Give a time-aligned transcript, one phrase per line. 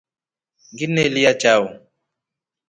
[0.71, 1.65] Nginielya chao.